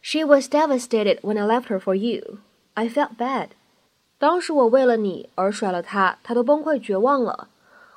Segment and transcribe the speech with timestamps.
[0.00, 2.38] she was devastated when I left her for you.
[2.74, 3.48] I felt bad.
[4.18, 7.48] 当时我为了你而甩了她，她都崩溃绝望了，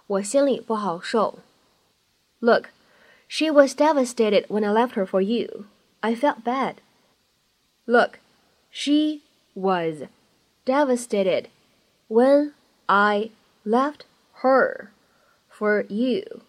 [0.08, 1.40] 我心里不好受。
[2.40, 2.70] Look,
[3.28, 5.66] she was devastated when I left her for you.
[6.02, 6.76] I felt bad.
[7.86, 8.20] Look,
[8.72, 9.22] she
[9.54, 10.04] was
[10.66, 11.46] devastated
[12.08, 12.54] when
[12.86, 13.32] I
[13.66, 14.04] left
[14.42, 14.90] her
[15.50, 16.42] for you.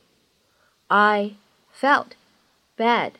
[0.88, 1.34] I
[1.72, 2.14] felt
[2.76, 3.12] bad.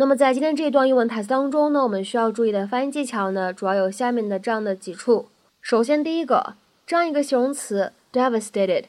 [0.00, 5.28] 那么在今天这一段英文台词当中呢，我们需要注意的发音技巧呢，主要有下面的这样的几处。
[5.60, 6.54] 首先，第一个，
[6.86, 8.84] 这样一个形容词 devastated，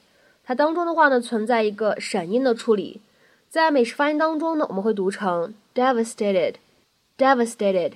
[0.45, 3.01] 它当中的话呢，存在一个闪音的处理，
[3.49, 7.95] 在美式发音当中呢，我们会读成 devastated，devastated。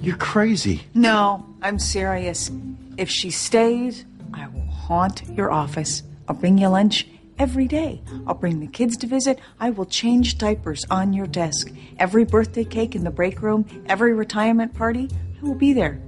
[0.00, 0.82] you're crazy.
[0.94, 2.50] No, I'm serious.
[2.96, 6.04] If she stays, I will haunt your office.
[6.28, 8.00] I'll bring you lunch every day.
[8.26, 9.40] I'll bring the kids to visit.
[9.58, 11.72] I will change diapers on your desk.
[11.98, 15.08] Every birthday cake in the break room, every retirement party,
[15.40, 16.00] I will be there,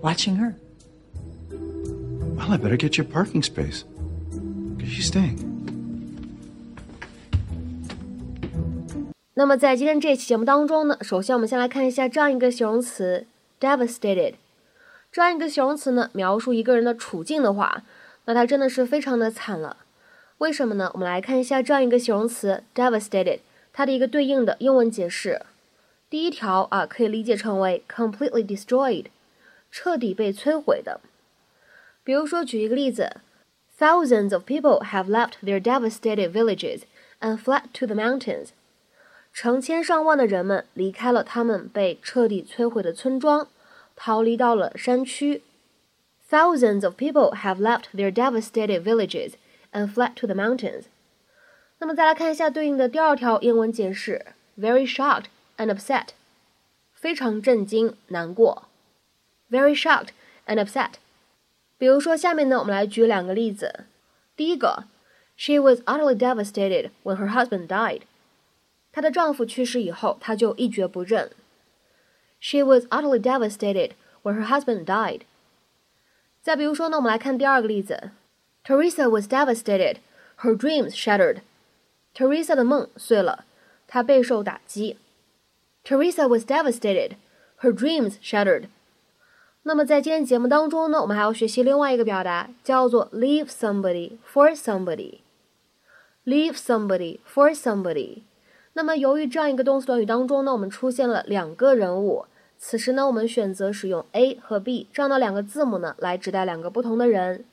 [0.00, 0.56] watching her.
[1.50, 3.84] Well, I better get you a parking space.
[4.30, 5.51] Because she's staying.
[9.42, 13.26] 那么在今天这期节目当中呢，首先我们先来看一下这样一个形容词
[13.58, 14.34] devastated。
[15.10, 17.82] 这样一个形容词呢，描述一个人的处境的话，
[18.26, 19.78] 那他真的是非常的惨了。
[20.38, 20.92] 为什么呢？
[20.94, 23.40] 我们来看一下这样一个形容词 devastated，
[23.72, 25.42] 它的一个对应的英文解释。
[26.08, 29.06] 第一条啊，可以理解成为 completely destroyed，
[29.72, 31.00] 彻底被摧毁的。
[32.04, 33.16] 比如说，举一个例子
[33.76, 36.82] ，Thousands of people have left their devastated villages
[37.20, 38.50] and fled to the mountains。
[39.33, 43.47] 成千上万的人们离开了他们被彻底摧毁的村庄，
[43.95, 45.43] 逃离到了山区。
[46.29, 49.33] Thousands of people have left their devastated villages
[49.71, 50.85] and fled to the mountains。
[51.79, 54.25] 那么再来看一下对应的第二条英文解释：
[54.59, 55.25] very shocked
[55.57, 56.07] and upset，
[56.93, 58.63] 非常震惊、难过。
[59.49, 60.09] very shocked
[60.47, 60.93] and upset。
[61.77, 63.85] 比如说下面呢，我们来举两个例子。
[64.35, 64.85] 第一个，
[65.37, 68.01] She was utterly devastated when her husband died。
[68.91, 71.31] 她的丈夫去世以后，她就一蹶不振。
[72.39, 73.91] She was utterly devastated
[74.23, 75.21] when her husband died。
[76.41, 78.11] 再比如说呢，我们来看第二个例子，
[78.63, 79.97] Teresa was devastated,
[80.39, 83.45] her dreams shattered。Teresa 的梦碎了，
[83.87, 84.97] 她备受打击。
[85.83, 87.11] Teresa was devastated,
[87.61, 88.69] her dreams shattered。
[89.63, 98.23] 那么在今天节目当中呢，我们还要学习另外一个表达，叫做 leave somebody for somebody。leave somebody for somebody。
[98.74, 102.24] 那么由于这样一个动词短语当中呢，我们出现了两个人物，
[102.58, 107.44] 此时呢，我们选择使用 a 和 b 这样的两个字母呢，来指代两个不同的人。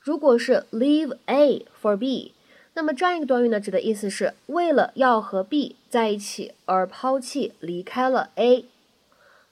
[0.00, 2.32] 如果是 leave a for b，
[2.74, 8.64] 那么这样一个短语呢，指的意思是为了要和 b 在一起而抛弃离开了 a。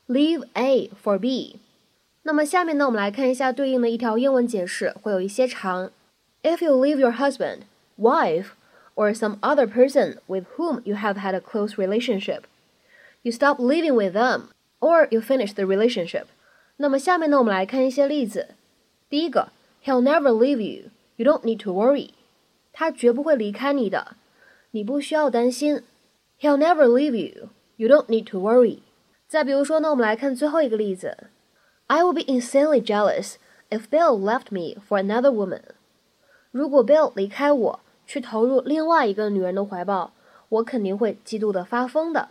[0.06, 1.58] leave a for b。
[2.25, 5.90] 那么下面呢，我们来看一下对应的一条英文解释，会有一些长。
[6.43, 7.61] If you leave your husband,
[7.99, 8.49] wife,
[8.95, 12.44] or some other person with whom you have had a close relationship,
[13.24, 14.50] you stop living with them
[14.80, 16.25] or you finish the relationship。
[16.77, 18.50] 那么下面呢，我们来看一些例子。
[19.09, 19.50] 第一个，
[19.83, 20.89] He'll never leave you.
[21.15, 22.12] You don't need to worry.
[22.71, 24.15] 他绝不会离开你的，
[24.71, 25.83] 你不需要担心。
[26.39, 27.50] He'll never leave you.
[27.75, 28.80] You don't need to worry.
[29.27, 31.30] 再比如说呢，我们来看最后一个例子。
[31.88, 33.36] I will be insanely jealous
[33.69, 35.62] if Bill left me for another woman.
[36.51, 40.12] 如果 Bill 离开我， 去投入另外一个女人的怀抱，
[40.48, 42.28] 我肯定会嫉妒的发疯的。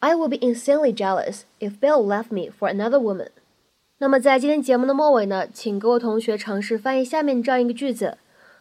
[0.00, 3.30] I will be insanely jealous if Bill left me for another woman。
[3.98, 8.16] 那么在今天节目的末尾呢，请各位同学尝试翻译下面这样一个句子，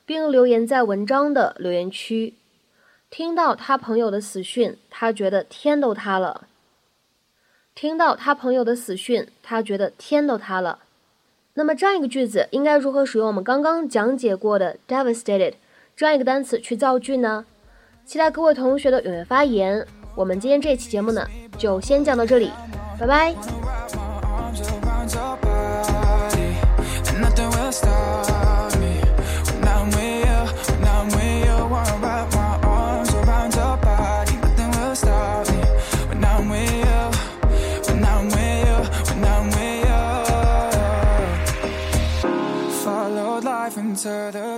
[0.05, 2.33] 并留言在文章的留言区。
[3.09, 6.47] 听到他朋友的死讯，他觉得天都塌了。
[7.75, 10.79] 听到他朋友的死讯，他觉得天都塌了。
[11.53, 15.53] 那么这样一个句子应该如何使用我们刚刚讲解过的 devastated
[15.97, 17.43] 这样一个单词去造句呢？
[18.05, 19.83] 期待各位同学的踊跃发言。
[20.13, 21.27] 我们今天这期节目呢，
[21.57, 22.51] 就先讲到这里，
[22.99, 23.35] 拜拜。
[43.97, 44.56] into the